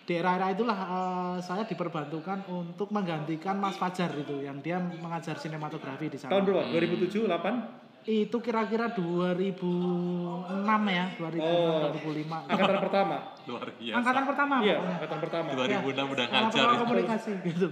[0.00, 6.08] Di era-era itulah eh, saya diperbantukan untuk menggantikan Mas Fajar itu yang dia mengajar sinematografi
[6.08, 6.32] di sana.
[6.32, 6.66] Tahun berapa?
[6.66, 7.89] 2007, 8?
[8.10, 10.50] Itu kira-kira 2006
[10.90, 11.94] ya, 2006 Oh.
[11.94, 12.36] 2005.
[12.44, 13.16] Angkatan pertama.
[13.46, 13.96] Luar biasa.
[13.96, 14.54] Angkatan pertama.
[14.58, 14.94] Iya, pokoknya.
[14.98, 15.48] angkatan pertama.
[15.54, 16.78] 2006 udah Karena ngajar ya.
[16.80, 17.68] komunikasi gitu.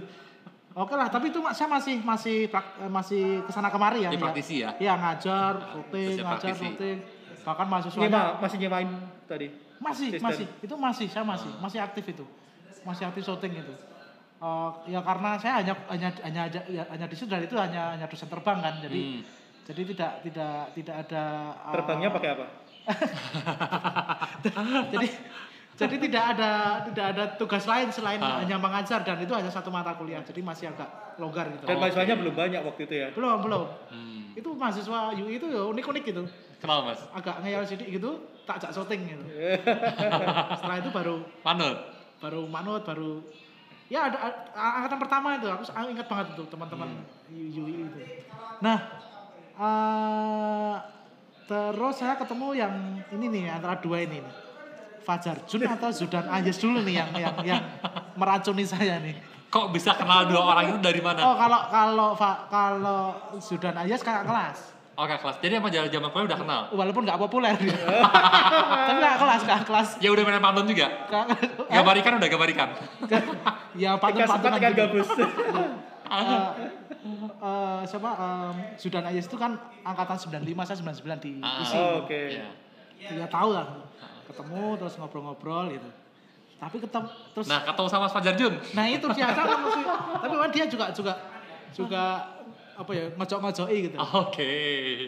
[0.71, 4.09] Oke lah, tapi itu saya masih masih eh, masih ke sana kemari ya.
[4.09, 4.69] Di praktisi ya?
[4.79, 6.97] Iya ngajar, syuting, ngajar, syuting.
[7.41, 8.89] Bahkan mahasiswa Nyewa, masih nyewain
[9.25, 9.47] tadi.
[9.79, 10.19] masih Asisten.
[10.21, 12.27] masih itu masih saya masih masih aktif itu
[12.83, 13.71] masih aktif syuting itu
[14.39, 17.91] Eh, ya karena saya hanya hanya hanya hanya, ya, hanya di situ dan itu hanya
[17.91, 19.23] hanya dosen terbang kan jadi Hmm.
[19.69, 22.45] Jadi tidak tidak tidak ada eh, Terbangnya pakai apa?
[24.89, 25.07] jadi
[25.79, 26.49] jadi tidak ada
[26.89, 28.41] tidak ada tugas lain selain Ah.
[28.41, 31.79] hanya mengajar dan itu hanya satu mata kuliah jadi masih agak longgar gitu Dan Oh,
[31.79, 33.07] mahasiswanya belum banyak waktu itu ya.
[33.13, 34.33] belum belum Hmm.
[34.33, 36.23] itu mahasiswa UI itu ya unik-unik gitu
[36.59, 36.99] Kenapa mas?
[37.13, 38.09] agak ngeyel sedikit gitu
[38.43, 39.23] tak jak syuting gitu
[40.57, 41.77] setelah itu baru Manut.
[42.19, 43.23] baru manut baru
[43.87, 44.17] ya ada
[44.51, 46.89] angkatan pertama itu aku, aku ingat banget itu teman-teman
[47.31, 47.99] UI itu
[48.59, 48.98] nah
[49.59, 50.73] eh,
[51.45, 52.73] terus saya ketemu yang
[53.11, 54.33] ini nih antara dua ini nih
[55.03, 57.63] Fajar Jun atau Zudan Anjes dulu nih yang yang yang
[58.15, 59.15] meracuni saya nih
[59.49, 61.25] Kok bisa kenal dua orang itu dari mana?
[61.25, 64.59] oh kalau kalau Fa- kalau Zudan Anjes kakak kelas
[64.99, 65.37] Oh kakak kelas.
[65.39, 66.61] Jadi emang zaman zaman kuliah udah kenal.
[66.75, 67.55] Walaupun nggak populer.
[68.91, 69.89] Tapi nggak kelas, nggak kelas.
[70.03, 70.91] Ya udah main pantun juga.
[71.71, 72.67] Gabarikan udah gabarikan.
[73.79, 75.07] ya Tika pantun-pantunan sempat kan gabus.
[77.01, 81.75] Eh, siapa em, Zudan Ayes itu kan angkatan 95 saya 99 di Ah, isi.
[81.75, 82.21] Oh, Oke.
[82.35, 82.47] Iya.
[83.15, 83.67] Ya tahu lah.
[84.25, 85.89] Ketemu terus ngobrol-ngobrol gitu.
[86.59, 88.53] Tapi ketemu terus Nah ketemu sama Mas Fajar Jun.
[88.73, 89.81] Nah itu dia sama mesti.
[90.19, 91.13] Tapi kan dia juga juga
[91.71, 92.03] juga
[92.75, 93.95] apa ya ngocok-ngocoki gitu.
[93.99, 94.51] Oke.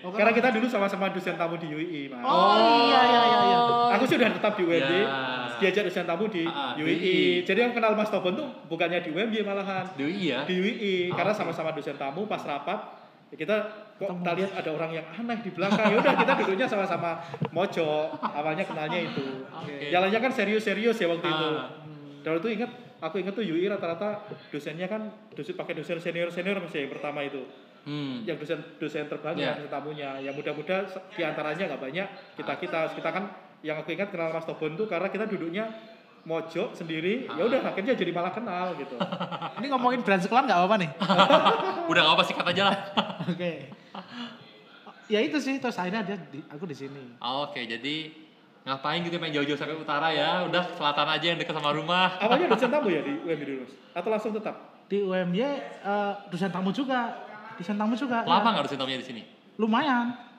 [0.04, 2.19] Oh, Karena kita dulu sama-sama dosen tamu di UI, Mas.
[2.21, 2.56] Oh,
[2.88, 3.60] iya iya iya iya.
[3.95, 5.40] Aku sudah tetap di UMY, Ya.
[5.62, 6.97] Diajak dosen tamu di di UII.
[6.97, 7.17] UI.
[7.43, 10.41] Jadi yang kenal Mas Tobon tuh bukannya di UMY malahan, Dwi ya.
[10.43, 10.93] di UII.
[11.08, 12.80] Ah, Karena sama-sama dosen tamu pas rapat,
[13.30, 13.56] ya kita
[13.95, 15.86] kok kita lihat ada orang yang aneh di belakang.
[15.86, 17.21] Ya udah kita duduknya sama-sama
[17.52, 18.17] mojok.
[18.19, 19.45] Awalnya kenalnya itu.
[19.47, 19.88] Oke.
[19.88, 21.47] Jalannya kan serius-serius ya waktu itu.
[21.54, 21.69] Ah.
[22.21, 22.69] Dan itu ingat,
[23.00, 27.45] aku ingat tuh UI rata-rata dosennya kan dosen pakai dosen senior-senior masih yang pertama itu.
[27.82, 28.21] Hmm.
[28.21, 29.58] yang dosen dosen terbang Ya.
[29.58, 33.26] dosen tamunya yang muda-muda se- di antaranya nggak banyak kita kita kita kan
[33.62, 35.69] yang aku ingat kenal Mas Tobon tuh karena kita duduknya
[36.21, 38.93] mojok sendiri ya udah akhirnya jadi malah kenal gitu
[39.62, 40.89] Ini ngomongin brand sekolah nggak apa-apa nih.
[41.91, 42.78] Udah gak apa sikat aja lah.
[43.32, 43.69] Oke.
[45.06, 47.13] Ya itu sih terus akhirnya dia di, aku di sini.
[47.21, 48.10] Oke jadi
[48.65, 50.45] ngapain gitu main jauh-jauh sampai utara ya?
[50.50, 52.17] Udah selatan aja yang dekat sama rumah.
[52.17, 53.74] awalnya dosen tamu ya di UMI dulu Mas?
[53.93, 54.56] atau langsung tetap
[54.89, 57.21] Di UMY eh, dosen tamu juga.
[57.62, 58.26] Dosen tamu juga.
[58.26, 58.50] Lama ya.
[58.58, 59.21] nggak dosen tamunya di sini?
[59.62, 60.31] Lumayan.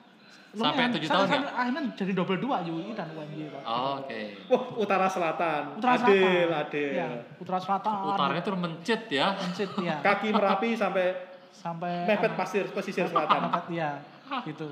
[0.53, 3.49] Sampai tujuh tahun sampai Akhirnya jadi double dua UI dan UMY.
[3.49, 3.61] Pak.
[3.65, 4.21] Oke.
[4.45, 6.13] wah utara selatan Utara Selatan.
[6.13, 7.93] adil adil Iya, Utara Selatan.
[8.07, 9.27] Utaranya tuh mencit ya.
[9.35, 9.97] Mencit ya.
[9.99, 11.05] kaki merapi sampai
[11.49, 13.97] Sampai mepet pasir pesisir selatan Mepet ya.
[14.43, 14.69] Gitu.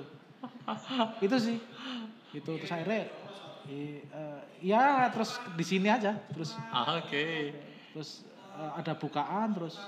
[1.20, 1.58] itu sih.
[2.32, 3.10] Itu terus akhirnya
[3.64, 7.54] i- eh, ya terus di sini aja terus Ah, Oke.
[7.92, 9.82] terus eh, ada bukaan terus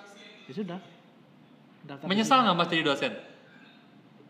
[0.45, 0.79] ya sudah
[2.01, 3.13] Menyesal nggak mas jadi dosen?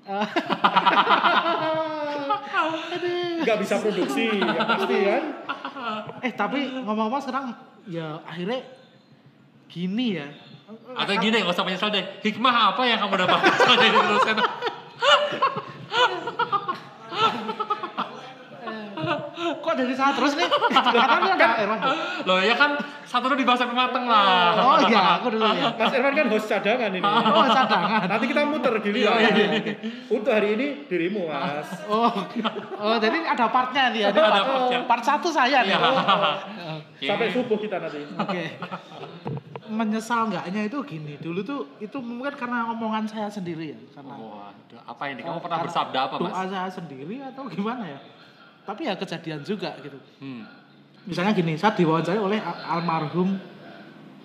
[3.44, 5.24] nggak bisa produksi ya pasti kan?
[6.24, 7.46] Eh tapi ngomong-ngomong sekarang
[7.88, 8.63] ya akhirnya
[9.68, 10.28] gini ya.
[10.96, 12.04] Atau gini nggak usah menyesal deh.
[12.24, 14.38] Hikmah apa yang kamu dapat jadi dosen?
[19.74, 21.80] Kok dari sana terus nih katanya ada Erwan
[22.24, 24.54] Loh ya kan satu dulu dibahas sampai mateng lah.
[24.62, 28.42] oh iya aku dulu ya Mas Irfan kan host cadangan ini oh cadangan nanti kita
[28.46, 29.48] muter gini Iya, ya iya,
[30.08, 32.14] untuk hari ini dirimu mas oh
[32.78, 34.80] oh jadi ada partnya nih ada, Ada part, partnya.
[34.86, 35.80] part satu saya nih Iya.
[35.82, 37.06] oh, Oke.
[37.10, 38.44] sampai subuh kita nanti Oke.
[39.64, 41.18] Menyesal enggaknya itu gini.
[41.18, 45.24] Dulu tuh itu mungkin karena omongan saya sendiri ya, karena Waduh, apa ini?
[45.24, 46.30] Kamu eh, pernah bersabda apa mas?
[46.30, 47.98] Doa saya sendiri atau gimana ya?
[48.63, 49.99] Tapi ya kejadian juga gitu.
[50.19, 50.47] Hmm.
[51.04, 53.36] Misalnya gini, saya diwawancarai oleh al- almarhum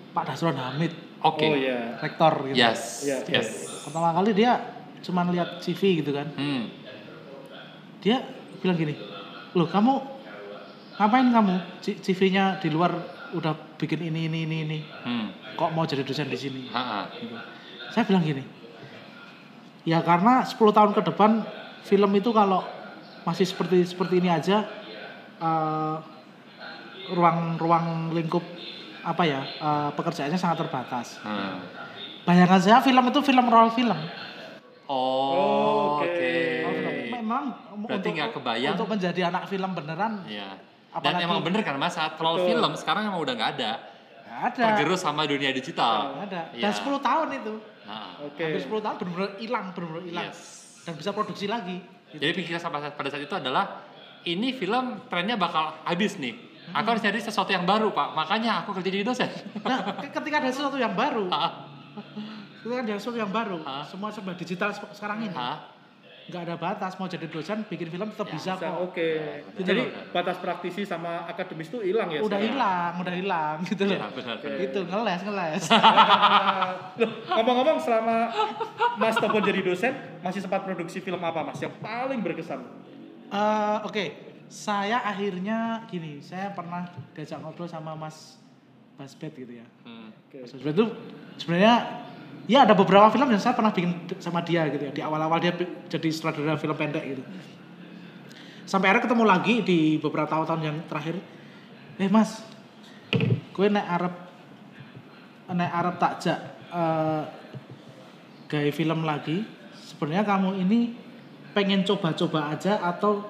[0.09, 1.43] Pak Dasron Hamid, Oke.
[1.43, 2.55] oh iya rektor gitu.
[2.55, 3.03] Yes.
[3.03, 3.17] Iya.
[3.27, 3.67] Yes.
[3.83, 4.57] Pertama kali dia
[5.03, 6.31] cuman lihat CV gitu kan.
[6.33, 6.71] Hmm.
[7.99, 8.23] Dia
[8.63, 8.95] bilang gini,
[9.53, 9.93] "Loh, kamu
[10.95, 11.55] ngapain kamu?
[11.83, 12.95] CV-nya di luar
[13.35, 14.79] udah bikin ini ini ini ini.
[15.03, 15.27] Hmm.
[15.59, 17.11] Kok mau jadi dosen di sini?" Ha-ha.
[17.19, 17.35] gitu.
[17.91, 18.43] Saya bilang gini,
[19.83, 21.43] ya karena 10 tahun ke depan
[21.83, 22.63] film itu kalau
[23.21, 24.63] masih seperti seperti ini aja,
[25.37, 25.95] eh,
[27.09, 28.43] ruang-ruang lingkup
[29.01, 31.17] apa ya eh, pekerjaannya sangat terbatas.
[31.21, 31.63] Hmm.
[32.21, 33.97] Bayangan saya film itu film role film.
[34.85, 36.05] Oh, Oke.
[36.05, 36.29] oke.
[36.65, 37.13] Film.
[37.15, 37.43] Memang
[37.79, 38.73] Berarti nggak kebayang.
[38.73, 40.57] untuk menjadi anak film beneran Iya.
[40.91, 42.49] Dan Apalagi- emang bener kan mas, saat Betul.
[42.49, 43.71] film sekarang emang udah nggak ada.
[44.19, 44.63] nggak ada.
[44.73, 46.17] Tergerus sama dunia digital.
[46.19, 46.49] Ada.
[46.51, 46.63] Iya.
[46.63, 47.53] Dan 10 tahun itu.
[47.85, 50.25] Nah, oke Hampir 10 tahun benar-benar hilang, benar-benar hilang.
[50.27, 50.41] yes.
[50.81, 51.77] Dan bisa produksi lagi.
[52.11, 53.85] Jadi pikiran saat- pada saat itu adalah
[54.23, 56.33] ini film trennya bakal habis nih.
[56.69, 58.13] Aku harus cari sesuatu yang baru pak.
[58.13, 59.29] Makanya aku kerja jadi dosen.
[59.59, 61.25] Nah, ke- ketika ada sesuatu yang baru,
[62.59, 65.33] ketika ada sesuatu yang baru, semua serba digital se- sekarang ini?
[66.29, 66.93] Nggak ada batas.
[66.95, 68.77] Mau jadi dosen, bikin film tetap Ya, bisa Bisa, kok.
[68.85, 69.09] oke
[69.51, 73.97] Gitu jadi batas praktisi sama akademis itu hilang ya Udah hilang, udah hilang gitu loh.
[74.13, 74.37] Benar.
[74.37, 74.45] Oke.
[74.45, 74.63] benar.
[74.63, 75.63] Itu ngeles, ngeles.
[76.99, 78.15] Loh, ngomong-ngomong selama
[78.95, 82.61] Mas Tobon jadi dosen masih sempat produksi film apa Mas yang paling berkesan?
[83.29, 84.05] Eh, Oke,
[84.45, 88.37] saya akhirnya gini, saya pernah diajak ngobrol sama Mas
[88.93, 89.67] Basbet gitu ya.
[89.85, 90.11] Hmm.
[90.27, 90.43] Oke.
[90.43, 90.85] Mas Basbet itu
[91.37, 91.75] sebenarnya
[92.49, 94.91] ya ada beberapa film yang saya pernah bikin sama dia gitu ya.
[94.91, 95.53] Di awal-awal dia
[95.85, 97.21] jadi sutradara film pendek gitu.
[98.65, 101.21] Sampai akhirnya ketemu lagi di beberapa tahun-tahun yang terakhir.
[101.97, 102.41] Eh Mas,
[103.53, 104.13] gue naik Arab
[105.49, 107.23] naik Arab takjak eh
[108.49, 109.45] gaya film lagi.
[109.77, 110.93] Sebenarnya kamu ini
[111.53, 113.25] pengen coba-coba aja atau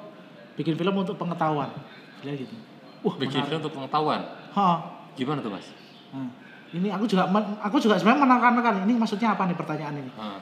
[0.56, 1.72] bikin film untuk pengetahuan?
[2.20, 2.52] Dia gitu.
[3.00, 3.48] Wah, Bikin menarik.
[3.48, 4.22] film untuk pengetahuan.
[4.56, 4.68] Ha,
[5.16, 5.68] Gimana tuh mas?
[6.12, 6.28] Nah,
[6.70, 10.12] ini aku juga men- aku juga sebenarnya menekan-nekan ini maksudnya apa nih pertanyaan ini.
[10.18, 10.40] Hah.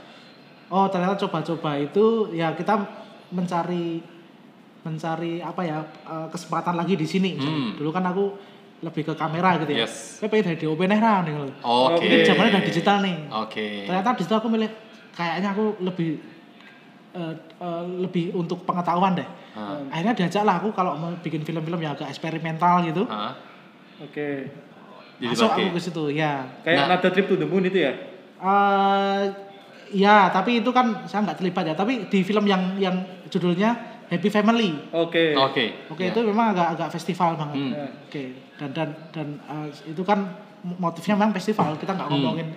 [0.68, 2.76] oh ternyata coba-coba itu ya kita
[3.32, 4.04] mencari
[4.84, 7.40] mencari apa ya eh, kesempatan lagi di sini.
[7.40, 7.80] Hmm.
[7.80, 8.36] Dulu kan aku
[8.84, 9.88] lebih ke kamera gitu ya.
[9.88, 10.22] Yes.
[10.22, 11.00] Saya pengen dari DOP nih
[11.34, 11.52] loh.
[11.64, 12.04] Oke.
[12.04, 13.18] Ini zamannya udah digital nih.
[13.32, 13.68] Oke.
[13.90, 14.70] Ternyata di situ aku milih
[15.16, 16.20] kayaknya aku lebih
[17.16, 19.28] eh, eh, lebih untuk pengetahuan deh.
[19.58, 19.82] Hah.
[19.90, 23.08] Akhirnya diajak lah aku kalau mau bikin film-film yang agak eksperimental gitu.
[23.10, 23.34] Hah?
[24.04, 24.67] Oke.
[25.20, 25.64] Masuk pakai.
[25.64, 26.32] aku ke situ ya.
[26.62, 26.86] Kayak Nah.
[26.88, 27.94] Another Trip to the Moon itu ya?
[28.38, 29.22] eh
[29.90, 31.74] ya, tapi itu kan saya nggak terlibat ya.
[31.74, 32.96] Tapi di film yang yang
[33.28, 33.74] judulnya
[34.08, 34.72] Happy Family.
[34.90, 35.34] Oke.
[35.34, 35.90] Oke.
[35.90, 36.12] Oke, Ya.
[36.12, 37.58] itu memang agak agak festival banget.
[37.58, 37.72] Hmm.
[37.74, 37.88] Ya.
[38.04, 38.24] Oke,
[38.56, 40.32] dan dan dan eh, itu kan
[40.64, 41.76] motifnya memang festival.
[41.76, 42.16] Kita nggak Hmm.
[42.16, 42.48] ngomongin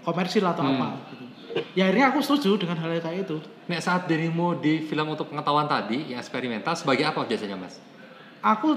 [0.00, 0.74] komersil atau Hmm.
[0.74, 0.88] apa.
[1.06, 1.24] Gitu.
[1.72, 3.38] Ya akhirnya aku setuju dengan hal kayak itu.
[3.64, 7.78] Nek saat dirimu di film untuk pengetahuan tadi yang eksperimental sebagai apa biasanya mas?
[8.42, 8.74] Aku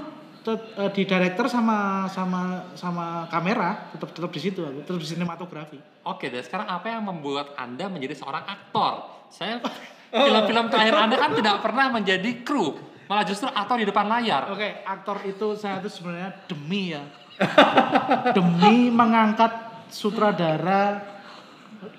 [0.56, 5.78] eh, di director sama sama sama kamera tetap tetap di situ aku tetap di sinematografi.
[6.06, 9.26] Oke, dan sekarang apa yang membuat anda menjadi seorang aktor?
[9.28, 9.60] Saya
[10.24, 12.78] film-film terakhir anda kan tidak pernah menjadi kru,
[13.10, 14.48] malah justru aktor di depan layar.
[14.54, 17.02] Oke, aktor itu saya itu sebenarnya demi ya.
[18.36, 21.00] demi mengangkat sutradara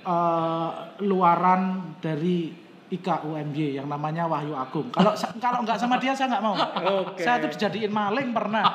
[0.04, 0.72] eh,
[1.04, 4.90] luaran dari IKUMY yang namanya Wahyu Agung.
[4.90, 6.56] Kalau kalau nggak sama dia saya nggak mau.
[7.06, 7.22] Oke.
[7.22, 8.66] Saya tuh dijadiin maling pernah.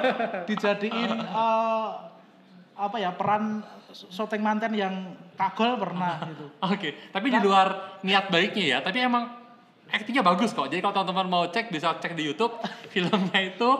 [0.50, 1.88] dijadiin eh,
[2.76, 4.94] apa ya peran syuting manten yang
[5.34, 6.46] kagol pernah gitu.
[6.60, 9.24] Oke, tapi di luar niat baiknya ya, tapi emang
[9.88, 10.68] aktingnya bagus kok.
[10.68, 12.52] Jadi kalau teman-teman mau cek bisa cek di YouTube
[12.92, 13.70] filmnya itu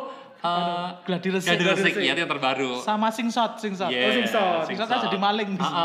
[0.40, 1.53] uh, Gladi Resik.
[1.53, 2.05] Gladi Resik Resik.
[2.09, 2.81] ya itu yang terbaru.
[2.81, 3.90] Sama Singshot, Singshot.
[3.92, 4.64] Yeah, Oh, Singshot.
[4.72, 5.77] Singshot kan jadi maling di situ.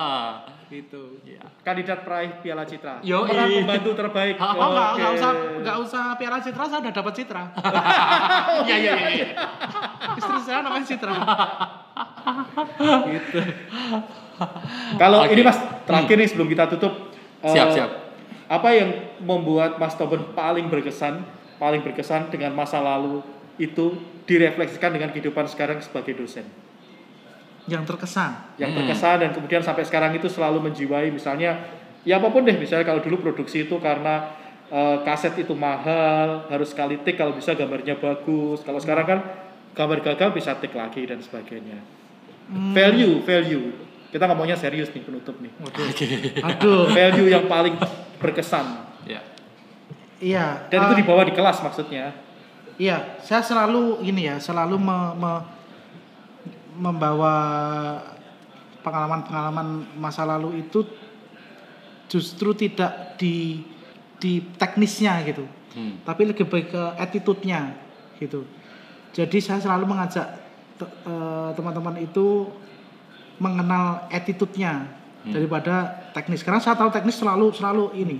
[0.71, 0.79] Ah, ah.
[0.79, 1.03] Gitu.
[1.27, 1.43] Iya.
[1.61, 3.03] Kandidat peraih Piala Citra.
[3.03, 3.27] Yoi.
[3.27, 4.35] Peran pembantu terbaik.
[4.39, 4.95] Oh, Oh enggak, Oke.
[4.95, 7.43] enggak usah enggak usah Piala Citra, saya udah dapat Citra.
[8.65, 9.09] Iya iya iya.
[9.11, 9.27] iya.
[10.19, 11.11] Istri saya namanya Citra.
[13.11, 13.39] gitu.
[14.95, 15.33] Kalau Oke.
[15.35, 16.93] ini Mas, terakhir nih sebelum kita tutup.
[17.43, 17.89] eh, Siap, siap.
[18.47, 21.23] Apa yang membuat Mas Toben paling berkesan,
[21.55, 23.19] paling berkesan dengan masa lalu
[23.55, 26.47] itu direfleksikan dengan kehidupan sekarang sebagai dosen?
[27.63, 28.31] Yang terkesan.
[28.55, 28.77] Yang Hmm.
[28.79, 31.61] berkesan dan kemudian sampai sekarang itu selalu menjiwai misalnya
[32.01, 34.33] ya apa pun deh misalnya kalau dulu produksi itu karena
[34.67, 39.19] eh, kaset itu mahal harus sekali take kalau bisa gambarnya bagus kalau sekarang kan
[39.71, 41.77] gambar gagal bisa take lagi dan sebagainya
[42.47, 42.71] Hmm.
[42.71, 43.71] value value
[44.09, 45.83] kita ngomongnya serius nih penutup nih Oke.
[46.41, 46.89] Aduh.
[46.89, 47.77] value yang paling
[48.17, 49.21] berkesan Ya.
[50.17, 50.67] Iya.
[50.67, 52.11] dan itu eh, dibawa di kelas maksudnya
[52.75, 55.43] Iya, saya selalu ini ya, selalu me- me-
[56.81, 57.35] membawa
[58.81, 60.81] pengalaman-pengalaman masa lalu itu
[62.09, 63.61] justru tidak di
[64.17, 66.01] di teknisnya gitu, Hmm.
[66.01, 67.77] tapi lebih baik ke attitude-nya
[68.17, 68.45] gitu.
[69.13, 70.27] Jadi saya selalu mengajak
[70.81, 72.49] eh, teman-teman itu
[73.37, 74.89] mengenal attitude-nya
[75.21, 75.33] Hmm.
[75.37, 76.41] daripada teknis.
[76.41, 78.17] Karena saya tahu teknis selalu selalu ini,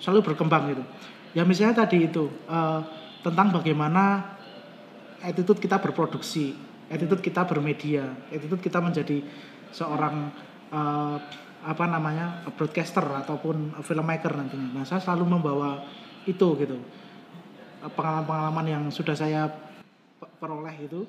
[0.00, 0.84] selalu berkembang gitu.
[1.36, 2.80] Ya misalnya tadi itu eh,
[3.20, 4.24] tentang bagaimana
[5.20, 6.56] attitude kita berproduksi,
[6.88, 9.20] attitude kita bermedia, attitude kita menjadi
[9.72, 10.32] seorang
[10.72, 11.16] eh,
[11.58, 14.80] apa namanya broadcaster ataupun filmmaker nantinya.
[14.80, 15.84] Nah saya selalu membawa
[16.24, 16.78] itu gitu.
[17.84, 19.48] Eh, pengalaman-pengalaman yang sudah saya
[20.18, 21.04] pe- peroleh itu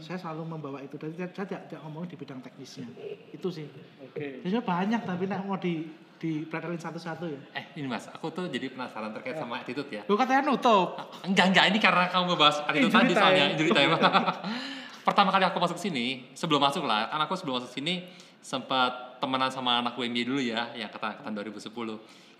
[0.00, 0.96] saya selalu membawa itu.
[0.96, 2.88] Dan saya tidak, tidak ngomong di bidang teknisnya.
[3.34, 3.68] Itu sih.
[4.00, 4.40] Oke.
[4.40, 7.40] Jadi banyak tapi nak mau di di satu-satu ya.
[7.52, 10.02] Eh ini mas, aku tuh jadi penasaran terkait sama attitude ya.
[10.08, 10.96] lu katanya nutup.
[11.20, 13.92] Enggak enggak ini karena kamu ngebahas attitude tadi soalnya injury time.
[15.04, 18.08] Pertama kali aku masuk sini, sebelum masuk lah, kan aku sebelum masuk sini
[18.40, 21.68] sempat temenan sama anak UMY dulu ya, yang angkatan 2010.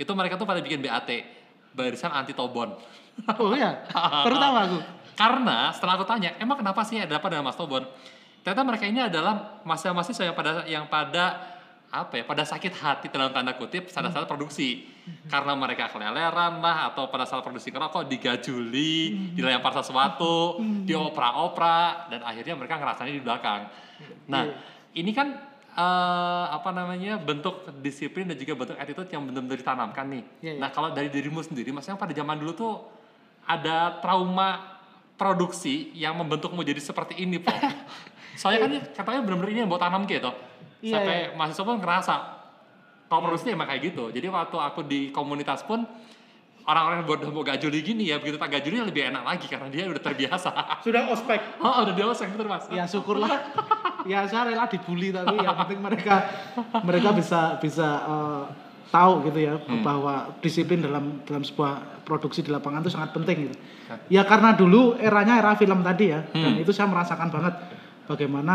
[0.00, 1.08] Itu mereka tuh pada bikin BAT,
[1.76, 2.72] barisan anti tobon.
[3.40, 4.78] oh iya baru tahu aku
[5.14, 7.86] Karena setelah aku tanya, emang kenapa sih ada apa dengan Mas Tobon?
[8.42, 11.24] Ternyata mereka ini adalah mahasiswa-mahasiswa yang pada yang pada
[11.94, 14.90] apa ya, pada sakit hati dalam tanda kutip pada saat produksi.
[15.30, 22.58] Karena mereka keleleran lah atau pada saat produksi ngerokok digajuli, dilempar sesuatu, diopera-opera dan akhirnya
[22.58, 23.70] mereka ngerasanya di belakang.
[24.26, 24.42] Nah,
[24.96, 25.38] ini kan
[25.70, 30.24] eh, apa namanya bentuk disiplin dan juga bentuk attitude yang benar-benar ditanamkan nih.
[30.42, 30.60] Iya, iya.
[30.60, 32.74] Nah, kalau dari dirimu sendiri, maksudnya pada zaman dulu tuh
[33.46, 34.80] ada trauma
[35.14, 37.54] produksi yang membentukmu jadi seperti ini, Po.
[38.34, 40.30] Soalnya kan katanya benar-benar ini yang buat tanam gitu.
[40.84, 42.14] Iya, Sampai mahasiswa pun ngerasa
[43.08, 44.04] kalau produksi emang kayak gitu.
[44.10, 45.86] Jadi waktu aku di komunitas pun
[46.64, 49.84] orang-orang yang buat mau gajuli gini ya begitu tak gajuli lebih enak lagi karena dia
[49.88, 50.50] udah terbiasa.
[50.84, 51.40] sudah ospek.
[51.64, 52.64] Oh, udah dewasa bener mas.
[52.72, 53.30] ya syukurlah.
[54.04, 56.28] Ya saya rela dibully tapi yang penting mereka
[56.84, 58.44] mereka bisa bisa eh,
[58.92, 63.56] tahu gitu ya bahwa disiplin dalam dalam sebuah produksi di lapangan itu sangat penting gitu.
[64.12, 64.28] Ya.
[64.28, 67.54] Karena dulu eranya era film tadi ya dan itu saya merasakan banget
[68.04, 68.54] bagaimana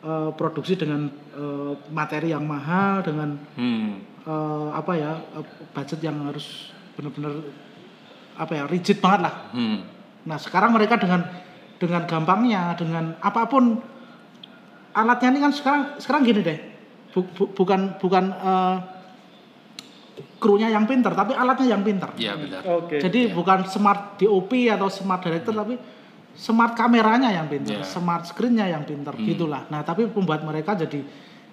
[0.00, 4.00] eh, produksi dengan eh, materi yang mahal dengan Hmm.
[4.20, 5.12] eh, apa ya
[5.70, 7.34] budget yang harus benar-benar
[8.34, 9.34] apa ya rigid banget lah.
[9.50, 9.78] Hmm.
[10.24, 11.24] Nah sekarang mereka dengan
[11.76, 13.80] dengan gampangnya dengan apa pun
[14.92, 16.58] alatnya ini kan sekarang sekarang gini deh
[17.10, 18.76] Bu- bu- bukan bukan eh,
[20.36, 22.10] krunya yang pinter tapi alatnya yang pinter.
[22.14, 22.62] Iya benar.
[22.78, 22.96] Oke.
[22.98, 25.74] Jadi bukan smart DOP atau smart director tapi
[26.32, 27.86] smart kameranya yang pinter, Iya.
[27.86, 29.66] smart screennya yang pinter gitulah.
[29.68, 31.02] Nah tapi pembuat mereka jadi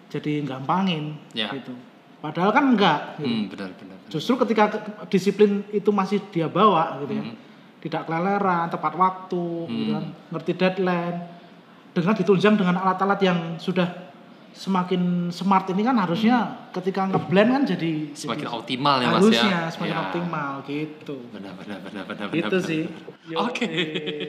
[0.08, 1.52] jadi gampangin Iya.
[1.54, 1.76] gitu.
[2.18, 3.00] Padahal kan enggak.
[3.18, 3.28] gitu.
[3.28, 3.98] Hmm, benar benar.
[4.08, 7.24] Justru ketika ke- disiplin itu masih dia bawa gitu ya.
[7.24, 7.36] Hmm.
[7.78, 11.18] Tidak keleleran, tepat waktu, gitu kan, ngerti deadline.
[11.94, 14.07] Dengan ditunjang dengan alat-alat yang sudah
[14.58, 16.38] semakin smart ini kan harusnya
[16.74, 18.18] ketika ngeblend kan jadi Hmm.
[18.18, 19.18] Semakin jadi- optimal ya Mas ya.
[19.22, 20.02] harusnya semakin Ya.
[20.04, 21.16] optimal gitu.
[21.30, 22.36] Benar benar benar benar benar.
[22.36, 22.66] Gitu benar.
[22.66, 22.84] sih.
[23.28, 23.70] Yuk, Oke.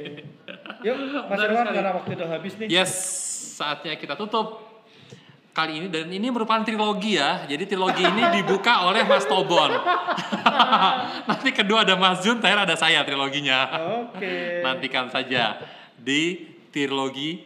[0.87, 1.75] Yuk, Mas Irwan sekali.
[1.75, 2.69] karena waktu udah habis nih.
[2.69, 2.93] Yes,
[3.57, 4.63] saatnya kita tutup
[5.51, 7.43] kali ini dan ini merupakan trilogi ya.
[7.45, 9.73] Jadi trilogi ini dibuka oleh Mas Tobon.
[11.29, 13.59] Nanti kedua ada Mas Jun, terakhir ada saya triloginya.
[14.07, 14.63] Oke.
[14.63, 15.59] Nantikan saja
[15.97, 16.37] di
[16.69, 17.43] trilogi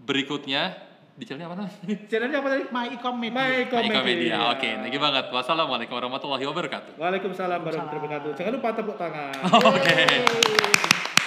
[0.00, 0.72] berikutnya
[1.16, 1.76] di channelnya apa namanya?
[2.10, 2.64] Channelnya apa tadi?
[2.70, 3.36] My Ecom Media.
[3.36, 4.06] My Ika Comedy.
[4.06, 4.36] Media.
[4.54, 5.24] Oke, thank you banget.
[5.30, 6.92] Wassalamualaikum warahmatullahi wabarakatuh.
[6.96, 8.30] Waalaikumsalam warahmatullahi wabarakatuh.
[8.38, 9.34] Jangan lupa tepuk tangan.
[9.74, 9.94] Oke.
[9.94, 11.19] Yeay.